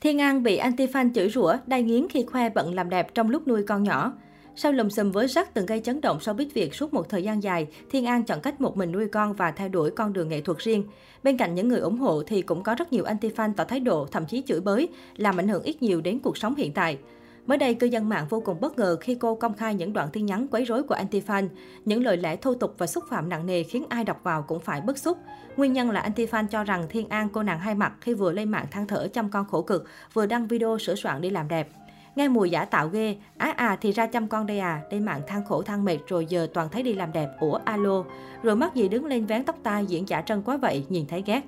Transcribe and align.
Thiên 0.00 0.20
An 0.20 0.42
bị 0.42 0.58
anti-fan 0.58 1.12
chửi 1.14 1.30
rủa, 1.30 1.56
đai 1.66 1.82
nghiến 1.82 2.08
khi 2.08 2.24
khoe 2.24 2.48
bận 2.48 2.74
làm 2.74 2.90
đẹp 2.90 3.14
trong 3.14 3.30
lúc 3.30 3.48
nuôi 3.48 3.62
con 3.62 3.82
nhỏ. 3.82 4.12
Sau 4.56 4.72
lùm 4.72 4.88
xùm 4.88 5.10
với 5.10 5.26
rắc 5.26 5.54
từng 5.54 5.66
gây 5.66 5.80
chấn 5.80 6.00
động 6.00 6.20
sau 6.20 6.34
biết 6.34 6.54
việc 6.54 6.74
suốt 6.74 6.94
một 6.94 7.08
thời 7.08 7.22
gian 7.22 7.42
dài, 7.42 7.66
Thiên 7.90 8.06
An 8.06 8.22
chọn 8.22 8.40
cách 8.40 8.60
một 8.60 8.76
mình 8.76 8.92
nuôi 8.92 9.08
con 9.08 9.32
và 9.32 9.50
theo 9.50 9.68
đuổi 9.68 9.90
con 9.90 10.12
đường 10.12 10.28
nghệ 10.28 10.40
thuật 10.40 10.58
riêng. 10.58 10.84
Bên 11.22 11.36
cạnh 11.36 11.54
những 11.54 11.68
người 11.68 11.80
ủng 11.80 11.98
hộ 11.98 12.22
thì 12.26 12.42
cũng 12.42 12.62
có 12.62 12.74
rất 12.74 12.92
nhiều 12.92 13.04
anti-fan 13.04 13.52
tỏ 13.56 13.64
thái 13.64 13.80
độ, 13.80 14.06
thậm 14.06 14.26
chí 14.26 14.42
chửi 14.46 14.60
bới, 14.60 14.88
làm 15.16 15.40
ảnh 15.40 15.48
hưởng 15.48 15.62
ít 15.62 15.82
nhiều 15.82 16.00
đến 16.00 16.18
cuộc 16.18 16.36
sống 16.36 16.54
hiện 16.54 16.72
tại. 16.72 16.98
Mới 17.46 17.58
đây, 17.58 17.74
cư 17.74 17.86
dân 17.86 18.08
mạng 18.08 18.26
vô 18.30 18.40
cùng 18.40 18.60
bất 18.60 18.78
ngờ 18.78 18.96
khi 19.00 19.14
cô 19.14 19.34
công 19.34 19.54
khai 19.54 19.74
những 19.74 19.92
đoạn 19.92 20.08
tin 20.12 20.26
nhắn 20.26 20.46
quấy 20.50 20.64
rối 20.64 20.82
của 20.82 20.94
anti-fan. 20.94 21.48
Những 21.84 22.02
lời 22.02 22.16
lẽ 22.16 22.36
thô 22.36 22.54
tục 22.54 22.74
và 22.78 22.86
xúc 22.86 23.04
phạm 23.10 23.28
nặng 23.28 23.46
nề 23.46 23.62
khiến 23.62 23.84
ai 23.88 24.04
đọc 24.04 24.20
vào 24.22 24.42
cũng 24.42 24.60
phải 24.60 24.80
bức 24.80 24.98
xúc. 24.98 25.18
Nguyên 25.56 25.72
nhân 25.72 25.90
là 25.90 26.08
anti-fan 26.08 26.46
cho 26.46 26.64
rằng 26.64 26.86
Thiên 26.88 27.08
An 27.08 27.28
cô 27.32 27.42
nàng 27.42 27.58
hai 27.58 27.74
mặt 27.74 27.92
khi 28.00 28.14
vừa 28.14 28.32
lên 28.32 28.50
mạng 28.50 28.66
than 28.70 28.86
thở 28.86 29.08
chăm 29.12 29.30
con 29.30 29.46
khổ 29.46 29.62
cực, 29.62 29.88
vừa 30.12 30.26
đăng 30.26 30.46
video 30.46 30.78
sửa 30.78 30.94
soạn 30.94 31.20
đi 31.20 31.30
làm 31.30 31.48
đẹp. 31.48 31.68
Nghe 32.16 32.28
mùi 32.28 32.50
giả 32.50 32.64
tạo 32.64 32.88
ghê, 32.88 33.16
á 33.36 33.54
à, 33.56 33.76
thì 33.80 33.92
ra 33.92 34.06
chăm 34.06 34.28
con 34.28 34.46
đây 34.46 34.58
à, 34.58 34.82
lên 34.90 35.04
mạng 35.04 35.20
than 35.26 35.44
khổ 35.44 35.62
than 35.62 35.84
mệt 35.84 35.98
rồi 36.06 36.26
giờ 36.26 36.46
toàn 36.54 36.68
thấy 36.68 36.82
đi 36.82 36.92
làm 36.92 37.12
đẹp, 37.12 37.28
ủa 37.40 37.58
alo. 37.64 38.04
Rồi 38.42 38.56
mắc 38.56 38.74
gì 38.74 38.88
đứng 38.88 39.06
lên 39.06 39.26
vén 39.26 39.44
tóc 39.44 39.56
tai 39.62 39.86
diễn 39.86 40.08
giả 40.08 40.20
trân 40.20 40.42
quá 40.42 40.56
vậy, 40.56 40.86
nhìn 40.88 41.06
thấy 41.06 41.22
ghét. 41.26 41.40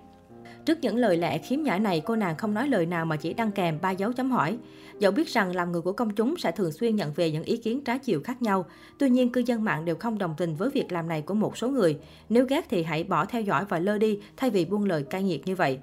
Trước 0.64 0.78
những 0.82 0.96
lời 0.96 1.16
lẽ 1.16 1.38
khiếm 1.38 1.62
nhã 1.62 1.78
này, 1.78 2.02
cô 2.04 2.16
nàng 2.16 2.36
không 2.36 2.54
nói 2.54 2.68
lời 2.68 2.86
nào 2.86 3.04
mà 3.04 3.16
chỉ 3.16 3.34
đăng 3.34 3.52
kèm 3.52 3.78
ba 3.82 3.90
dấu 3.90 4.12
chấm 4.12 4.30
hỏi. 4.30 4.58
Dẫu 4.98 5.12
biết 5.12 5.28
rằng 5.28 5.56
làm 5.56 5.72
người 5.72 5.80
của 5.80 5.92
công 5.92 6.14
chúng 6.14 6.36
sẽ 6.38 6.52
thường 6.52 6.72
xuyên 6.72 6.96
nhận 6.96 7.12
về 7.12 7.30
những 7.30 7.44
ý 7.44 7.56
kiến 7.56 7.84
trái 7.84 7.98
chiều 7.98 8.20
khác 8.24 8.42
nhau, 8.42 8.64
tuy 8.98 9.10
nhiên 9.10 9.32
cư 9.32 9.42
dân 9.46 9.64
mạng 9.64 9.84
đều 9.84 9.96
không 9.96 10.18
đồng 10.18 10.34
tình 10.38 10.54
với 10.54 10.70
việc 10.70 10.92
làm 10.92 11.08
này 11.08 11.22
của 11.22 11.34
một 11.34 11.56
số 11.56 11.68
người. 11.68 11.98
Nếu 12.28 12.46
ghét 12.46 12.66
thì 12.70 12.82
hãy 12.82 13.04
bỏ 13.04 13.24
theo 13.24 13.42
dõi 13.42 13.64
và 13.68 13.78
lơ 13.78 13.98
đi 13.98 14.18
thay 14.36 14.50
vì 14.50 14.64
buông 14.64 14.84
lời 14.84 15.02
cay 15.10 15.22
nghiệt 15.22 15.46
như 15.46 15.54
vậy. 15.54 15.78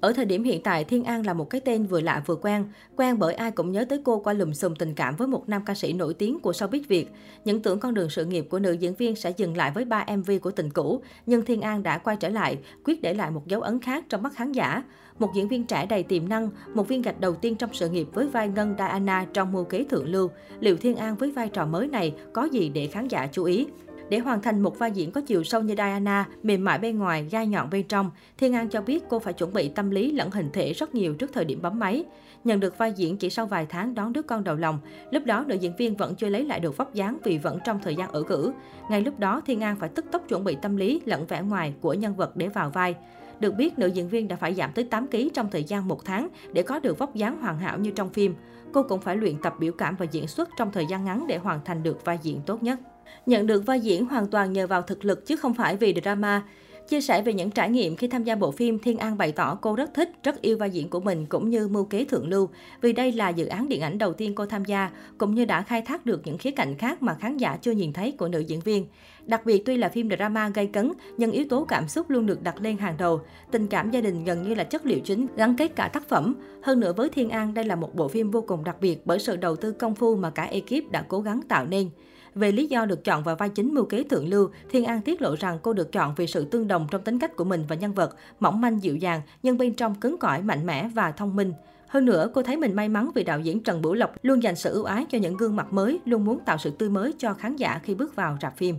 Ở 0.00 0.12
thời 0.12 0.24
điểm 0.24 0.44
hiện 0.44 0.62
tại, 0.62 0.84
Thiên 0.84 1.04
An 1.04 1.26
là 1.26 1.34
một 1.34 1.50
cái 1.50 1.60
tên 1.60 1.86
vừa 1.86 2.00
lạ 2.00 2.22
vừa 2.26 2.36
quen. 2.36 2.64
Quen 2.96 3.18
bởi 3.18 3.34
ai 3.34 3.50
cũng 3.50 3.72
nhớ 3.72 3.84
tới 3.84 4.00
cô 4.04 4.18
qua 4.18 4.32
lùm 4.32 4.52
xùm 4.52 4.74
tình 4.74 4.94
cảm 4.94 5.16
với 5.16 5.28
một 5.28 5.48
nam 5.48 5.64
ca 5.64 5.74
sĩ 5.74 5.92
nổi 5.92 6.14
tiếng 6.14 6.40
của 6.40 6.52
showbiz 6.52 6.82
Việt. 6.88 7.10
Những 7.44 7.62
tưởng 7.62 7.80
con 7.80 7.94
đường 7.94 8.10
sự 8.10 8.24
nghiệp 8.24 8.46
của 8.50 8.58
nữ 8.58 8.72
diễn 8.72 8.94
viên 8.94 9.16
sẽ 9.16 9.30
dừng 9.36 9.56
lại 9.56 9.70
với 9.74 9.84
ba 9.84 10.06
MV 10.16 10.30
của 10.42 10.50
tình 10.50 10.70
cũ, 10.70 11.02
nhưng 11.26 11.44
Thiên 11.44 11.60
An 11.60 11.82
đã 11.82 11.98
quay 11.98 12.16
trở 12.16 12.28
lại, 12.28 12.58
quyết 12.84 13.02
để 13.02 13.14
lại 13.14 13.30
một 13.30 13.46
dấu 13.46 13.60
ấn 13.60 13.80
khác 13.80 14.04
trong 14.08 14.22
mắt 14.22 14.32
khán 14.34 14.52
giả. 14.52 14.82
Một 15.18 15.30
diễn 15.34 15.48
viên 15.48 15.66
trẻ 15.66 15.86
đầy 15.86 16.02
tiềm 16.02 16.28
năng, 16.28 16.50
một 16.74 16.88
viên 16.88 17.02
gạch 17.02 17.20
đầu 17.20 17.34
tiên 17.34 17.56
trong 17.56 17.70
sự 17.72 17.88
nghiệp 17.88 18.08
với 18.12 18.28
vai 18.28 18.48
Ngân 18.48 18.74
Diana 18.78 19.26
trong 19.32 19.52
mưu 19.52 19.64
kế 19.64 19.84
thượng 19.84 20.08
lưu. 20.08 20.30
Liệu 20.60 20.76
Thiên 20.76 20.96
An 20.96 21.16
với 21.16 21.30
vai 21.30 21.48
trò 21.48 21.66
mới 21.66 21.86
này 21.86 22.14
có 22.32 22.44
gì 22.44 22.68
để 22.68 22.86
khán 22.86 23.08
giả 23.08 23.28
chú 23.32 23.44
ý? 23.44 23.66
Để 24.10 24.18
hoàn 24.18 24.42
thành 24.42 24.60
một 24.60 24.78
vai 24.78 24.90
diễn 24.92 25.10
có 25.10 25.20
chiều 25.20 25.44
sâu 25.44 25.62
như 25.62 25.74
Diana, 25.74 26.28
mềm 26.42 26.64
mại 26.64 26.78
bên 26.78 26.98
ngoài, 26.98 27.26
gai 27.30 27.46
nhọn 27.46 27.70
bên 27.70 27.88
trong, 27.88 28.10
Thiên 28.38 28.54
An 28.54 28.68
cho 28.68 28.80
biết 28.80 29.04
cô 29.08 29.18
phải 29.18 29.32
chuẩn 29.32 29.52
bị 29.52 29.68
tâm 29.68 29.90
lý 29.90 30.12
lẫn 30.12 30.30
hình 30.30 30.50
thể 30.52 30.72
rất 30.72 30.94
nhiều 30.94 31.14
trước 31.14 31.30
thời 31.32 31.44
điểm 31.44 31.62
bấm 31.62 31.78
máy. 31.78 32.04
Nhận 32.44 32.60
được 32.60 32.78
vai 32.78 32.92
diễn 32.92 33.16
chỉ 33.16 33.30
sau 33.30 33.46
vài 33.46 33.66
tháng 33.66 33.94
đón 33.94 34.12
đứa 34.12 34.22
con 34.22 34.44
đầu 34.44 34.56
lòng, 34.56 34.78
lúc 35.10 35.24
đó 35.26 35.44
nữ 35.46 35.54
diễn 35.54 35.76
viên 35.76 35.96
vẫn 35.96 36.14
chưa 36.14 36.28
lấy 36.28 36.44
lại 36.44 36.60
được 36.60 36.76
vóc 36.76 36.94
dáng 36.94 37.18
vì 37.24 37.38
vẫn 37.38 37.58
trong 37.64 37.78
thời 37.82 37.94
gian 37.94 38.10
ở 38.10 38.22
cử. 38.22 38.52
Ngay 38.90 39.00
lúc 39.00 39.18
đó, 39.18 39.40
Thiên 39.46 39.60
An 39.60 39.76
phải 39.76 39.88
tức 39.88 40.04
tốc 40.12 40.22
chuẩn 40.28 40.44
bị 40.44 40.56
tâm 40.62 40.76
lý 40.76 41.00
lẫn 41.04 41.26
vẻ 41.26 41.42
ngoài 41.42 41.74
của 41.80 41.94
nhân 41.94 42.16
vật 42.16 42.36
để 42.36 42.48
vào 42.48 42.70
vai. 42.70 42.94
Được 43.40 43.54
biết, 43.54 43.78
nữ 43.78 43.86
diễn 43.86 44.08
viên 44.08 44.28
đã 44.28 44.36
phải 44.36 44.54
giảm 44.54 44.72
tới 44.72 44.84
8 44.84 45.06
kg 45.06 45.28
trong 45.34 45.48
thời 45.50 45.64
gian 45.64 45.88
một 45.88 46.04
tháng 46.04 46.28
để 46.52 46.62
có 46.62 46.78
được 46.78 46.98
vóc 46.98 47.14
dáng 47.14 47.42
hoàn 47.42 47.58
hảo 47.58 47.78
như 47.78 47.90
trong 47.90 48.10
phim. 48.10 48.34
Cô 48.72 48.82
cũng 48.82 49.00
phải 49.00 49.16
luyện 49.16 49.36
tập 49.42 49.54
biểu 49.58 49.72
cảm 49.72 49.96
và 49.96 50.06
diễn 50.10 50.26
xuất 50.28 50.48
trong 50.56 50.72
thời 50.72 50.86
gian 50.86 51.04
ngắn 51.04 51.26
để 51.26 51.38
hoàn 51.38 51.60
thành 51.64 51.82
được 51.82 52.04
vai 52.04 52.18
diễn 52.22 52.40
tốt 52.46 52.62
nhất. 52.62 52.78
Nhận 53.26 53.46
được 53.46 53.66
vai 53.66 53.80
diễn 53.80 54.06
hoàn 54.06 54.26
toàn 54.26 54.52
nhờ 54.52 54.66
vào 54.66 54.82
thực 54.82 55.04
lực 55.04 55.26
chứ 55.26 55.36
không 55.36 55.54
phải 55.54 55.76
vì 55.76 55.94
drama. 56.02 56.42
Chia 56.88 57.00
sẻ 57.00 57.22
về 57.22 57.32
những 57.32 57.50
trải 57.50 57.70
nghiệm 57.70 57.96
khi 57.96 58.08
tham 58.08 58.24
gia 58.24 58.34
bộ 58.34 58.50
phim, 58.50 58.78
Thiên 58.78 58.98
An 58.98 59.18
bày 59.18 59.32
tỏ 59.32 59.58
cô 59.60 59.74
rất 59.74 59.94
thích, 59.94 60.12
rất 60.22 60.42
yêu 60.42 60.58
vai 60.58 60.70
diễn 60.70 60.88
của 60.88 61.00
mình 61.00 61.26
cũng 61.26 61.50
như 61.50 61.68
mưu 61.68 61.84
kế 61.84 62.04
thượng 62.04 62.28
lưu, 62.28 62.48
vì 62.80 62.92
đây 62.92 63.12
là 63.12 63.28
dự 63.28 63.46
án 63.46 63.68
điện 63.68 63.80
ảnh 63.80 63.98
đầu 63.98 64.12
tiên 64.12 64.34
cô 64.34 64.46
tham 64.46 64.64
gia, 64.64 64.90
cũng 65.18 65.34
như 65.34 65.44
đã 65.44 65.62
khai 65.62 65.82
thác 65.82 66.06
được 66.06 66.20
những 66.24 66.38
khía 66.38 66.50
cạnh 66.50 66.74
khác 66.78 67.02
mà 67.02 67.14
khán 67.14 67.36
giả 67.36 67.58
chưa 67.62 67.72
nhìn 67.72 67.92
thấy 67.92 68.12
của 68.12 68.28
nữ 68.28 68.38
diễn 68.40 68.60
viên. 68.60 68.86
Đặc 69.26 69.46
biệt 69.46 69.62
tuy 69.66 69.76
là 69.76 69.88
phim 69.88 70.08
drama 70.16 70.48
gây 70.48 70.66
cấn, 70.66 70.92
nhưng 71.16 71.30
yếu 71.30 71.44
tố 71.48 71.64
cảm 71.64 71.88
xúc 71.88 72.10
luôn 72.10 72.26
được 72.26 72.42
đặt 72.42 72.60
lên 72.60 72.78
hàng 72.78 72.96
đầu. 72.98 73.20
Tình 73.50 73.66
cảm 73.66 73.90
gia 73.90 74.00
đình 74.00 74.24
gần 74.24 74.42
như 74.42 74.54
là 74.54 74.64
chất 74.64 74.86
liệu 74.86 75.00
chính 75.00 75.26
gắn 75.36 75.56
kết 75.56 75.76
cả 75.76 75.88
tác 75.88 76.08
phẩm. 76.08 76.34
Hơn 76.62 76.80
nữa 76.80 76.92
với 76.92 77.08
Thiên 77.08 77.30
An, 77.30 77.54
đây 77.54 77.64
là 77.64 77.76
một 77.76 77.94
bộ 77.94 78.08
phim 78.08 78.30
vô 78.30 78.40
cùng 78.40 78.64
đặc 78.64 78.76
biệt 78.80 79.06
bởi 79.06 79.18
sự 79.18 79.36
đầu 79.36 79.56
tư 79.56 79.72
công 79.72 79.94
phu 79.94 80.16
mà 80.16 80.30
cả 80.30 80.42
ekip 80.42 80.90
đã 80.90 81.04
cố 81.08 81.20
gắng 81.20 81.40
tạo 81.48 81.66
nên. 81.66 81.90
Về 82.34 82.52
lý 82.52 82.66
do 82.66 82.84
được 82.84 83.04
chọn 83.04 83.22
vào 83.22 83.36
vai 83.36 83.48
chính 83.48 83.74
mưu 83.74 83.84
kế 83.84 84.02
thượng 84.02 84.28
lưu, 84.28 84.50
Thiên 84.70 84.84
An 84.84 85.02
tiết 85.02 85.22
lộ 85.22 85.36
rằng 85.36 85.58
cô 85.62 85.72
được 85.72 85.92
chọn 85.92 86.14
vì 86.16 86.26
sự 86.26 86.44
tương 86.44 86.68
đồng 86.68 86.86
trong 86.90 87.02
tính 87.02 87.18
cách 87.18 87.36
của 87.36 87.44
mình 87.44 87.64
và 87.68 87.76
nhân 87.76 87.92
vật, 87.92 88.16
mỏng 88.40 88.60
manh 88.60 88.82
dịu 88.82 88.96
dàng, 88.96 89.20
nhưng 89.42 89.58
bên 89.58 89.74
trong 89.74 89.94
cứng 89.94 90.18
cỏi, 90.18 90.42
mạnh 90.42 90.66
mẽ 90.66 90.88
và 90.94 91.12
thông 91.12 91.36
minh. 91.36 91.52
Hơn 91.88 92.04
nữa, 92.04 92.30
cô 92.34 92.42
thấy 92.42 92.56
mình 92.56 92.76
may 92.76 92.88
mắn 92.88 93.10
vì 93.14 93.24
đạo 93.24 93.40
diễn 93.40 93.62
Trần 93.62 93.82
Bửu 93.82 93.94
Lộc 93.94 94.12
luôn 94.22 94.42
dành 94.42 94.56
sự 94.56 94.72
ưu 94.72 94.84
ái 94.84 95.06
cho 95.08 95.18
những 95.18 95.36
gương 95.36 95.56
mặt 95.56 95.72
mới, 95.72 96.00
luôn 96.04 96.24
muốn 96.24 96.38
tạo 96.38 96.58
sự 96.58 96.70
tươi 96.70 96.88
mới 96.88 97.14
cho 97.18 97.34
khán 97.34 97.56
giả 97.56 97.80
khi 97.82 97.94
bước 97.94 98.16
vào 98.16 98.38
rạp 98.42 98.56
phim. 98.56 98.76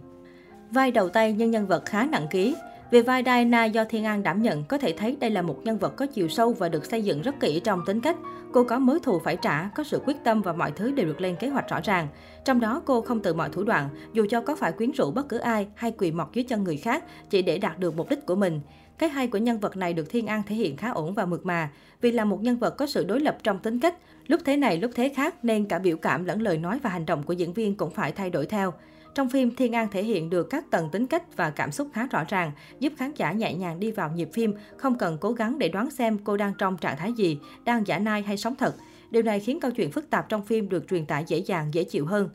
Vai 0.72 0.92
đầu 0.92 1.10
tay 1.10 1.34
nhưng 1.34 1.52
nhân 1.52 1.68
vật 1.68 1.86
khá 1.86 2.08
nặng 2.12 2.28
ký. 2.32 2.56
Về 2.92 3.02
vai 3.02 3.24
Diana 3.26 3.66
do 3.66 3.86
Thiên 3.86 4.06
An 4.06 4.24
đảm 4.24 4.42
nhận, 4.42 4.64
có 4.64 4.78
thể 4.78 4.94
thấy 4.98 5.18
đây 5.20 5.30
là 5.30 5.42
một 5.42 5.60
nhân 5.64 5.78
vật 5.78 5.96
có 5.96 6.06
chiều 6.06 6.28
sâu 6.28 6.54
và 6.54 6.70
được 6.70 6.86
xây 6.86 7.04
dựng 7.04 7.22
rất 7.22 7.40
kỹ 7.40 7.62
trong 7.64 7.86
tính 7.86 8.02
cách. 8.02 8.18
Cô 8.54 8.64
có 8.64 8.80
mối 8.80 9.00
thù 9.04 9.20
phải 9.20 9.38
trả, 9.42 9.68
có 9.68 9.84
sự 9.84 10.02
quyết 10.06 10.18
tâm 10.24 10.42
và 10.42 10.54
mọi 10.54 10.72
thứ 10.72 10.92
đều 10.92 11.06
được 11.06 11.22
lên 11.22 11.36
kế 11.36 11.48
hoạch 11.48 11.70
rõ 11.70 11.80
ràng. 11.84 12.08
Trong 12.46 12.60
đó, 12.60 12.82
cô 12.86 13.02
không 13.02 13.20
từ 13.20 13.34
mọi 13.34 13.50
thủ 13.50 13.64
đoạn, 13.64 13.90
dù 14.14 14.26
cho 14.30 14.42
có 14.42 14.56
phải 14.56 14.72
quyến 14.72 14.92
rũ 14.92 15.12
bất 15.12 15.30
cứ 15.30 15.38
ai 15.38 15.68
hay 15.76 15.92
quỳ 15.92 16.12
mọt 16.12 16.28
dưới 16.34 16.44
chân 16.44 16.64
người 16.64 16.78
khác 16.78 17.04
chỉ 17.30 17.42
để 17.42 17.58
đạt 17.58 17.80
được 17.80 17.98
mục 17.98 18.10
đích 18.10 18.26
của 18.26 18.36
mình. 18.36 18.62
Cái 18.98 19.10
hay 19.10 19.28
của 19.28 19.38
nhân 19.38 19.60
vật 19.60 19.78
này 19.78 19.94
được 19.94 20.10
Thiên 20.10 20.28
An 20.28 20.44
thể 20.48 20.56
hiện 20.56 20.78
khá 20.78 20.92
ổn 20.92 21.14
và 21.14 21.26
mượt 21.26 21.46
mà, 21.46 21.70
vì 22.02 22.12
là 22.12 22.26
một 22.26 22.42
nhân 22.42 22.58
vật 22.58 22.78
có 22.78 22.88
sự 22.88 23.04
đối 23.04 23.20
lập 23.20 23.38
trong 23.44 23.60
tính 23.60 23.80
cách. 23.80 23.96
Lúc 24.28 24.42
thế 24.46 24.58
này, 24.58 24.78
lúc 24.78 24.92
thế 24.96 25.10
khác 25.16 25.36
nên 25.44 25.66
cả 25.66 25.80
biểu 25.80 25.98
cảm 25.98 26.26
lẫn 26.26 26.42
lời 26.42 26.58
nói 26.58 26.80
và 26.84 26.90
hành 26.90 27.06
động 27.06 27.24
của 27.24 27.34
diễn 27.34 27.54
viên 27.54 27.76
cũng 27.76 27.90
phải 27.90 28.12
thay 28.12 28.30
đổi 28.30 28.46
theo. 28.46 28.74
Trong 29.16 29.30
phim, 29.30 29.56
Thiên 29.56 29.76
An 29.76 29.88
thể 29.92 30.04
hiện 30.04 30.30
được 30.30 30.50
các 30.50 30.72
tầng 30.72 30.90
tính 30.90 31.08
cách 31.08 31.38
và 31.38 31.50
cảm 31.50 31.72
xúc 31.72 31.88
khá 31.94 32.08
rõ 32.08 32.24
ràng, 32.28 32.52
giúp 32.80 32.94
khán 32.98 33.12
giả 33.16 33.32
nhẹ 33.32 33.54
nhàng 33.54 33.80
đi 33.80 33.92
vào 33.92 34.12
nhịp 34.16 34.30
phim, 34.34 34.54
không 34.78 34.98
cần 34.98 35.18
cố 35.22 35.32
gắng 35.32 35.60
để 35.60 35.70
đoán 35.70 35.92
xem 35.92 36.18
cô 36.24 36.38
đang 36.38 36.54
trong 36.58 36.78
trạng 36.78 36.98
thái 36.98 37.14
gì, 37.14 37.40
đang 37.64 37.88
giả 37.88 38.00
nai 38.00 38.22
hay 38.22 38.38
sống 38.38 38.56
thật. 38.56 38.76
Điều 39.12 39.24
này 39.24 39.40
khiến 39.40 39.60
câu 39.60 39.72
chuyện 39.72 39.92
phức 39.92 40.10
tạp 40.10 40.30
trong 40.30 40.46
phim 40.46 40.70
được 40.70 40.88
truyền 40.88 41.06
tải 41.06 41.24
dễ 41.28 41.38
dàng, 41.38 41.74
dễ 41.74 41.84
chịu 41.84 42.06
hơn. 42.06 42.30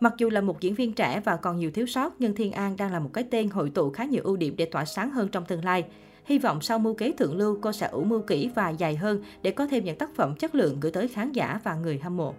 Mặc 0.00 0.14
dù 0.18 0.30
là 0.30 0.40
một 0.40 0.60
diễn 0.60 0.74
viên 0.74 0.92
trẻ 0.92 1.20
và 1.24 1.36
còn 1.36 1.56
nhiều 1.56 1.70
thiếu 1.70 1.86
sót, 1.86 2.14
nhưng 2.18 2.34
Thiên 2.34 2.52
An 2.52 2.76
đang 2.76 2.92
là 2.92 2.98
một 2.98 3.10
cái 3.12 3.24
tên 3.30 3.50
hội 3.50 3.70
tụ 3.70 3.90
khá 3.90 4.04
nhiều 4.04 4.22
ưu 4.24 4.36
điểm 4.36 4.54
để 4.56 4.64
tỏa 4.64 4.84
sáng 4.84 5.10
hơn 5.10 5.28
trong 5.28 5.44
tương 5.44 5.64
lai. 5.64 5.84
Hy 6.24 6.38
vọng 6.38 6.60
sau 6.60 6.78
mưu 6.78 6.94
kế 6.94 7.12
thượng 7.12 7.36
lưu, 7.36 7.58
cô 7.60 7.72
sẽ 7.72 7.86
ủ 7.86 8.04
mưu 8.04 8.20
kỹ 8.20 8.50
và 8.54 8.70
dài 8.70 8.96
hơn 8.96 9.22
để 9.42 9.50
có 9.50 9.66
thêm 9.66 9.84
những 9.84 9.98
tác 9.98 10.14
phẩm 10.16 10.34
chất 10.34 10.54
lượng 10.54 10.80
gửi 10.80 10.92
tới 10.92 11.08
khán 11.08 11.32
giả 11.32 11.60
và 11.64 11.74
người 11.74 11.98
hâm 11.98 12.16
mộ. 12.16 12.34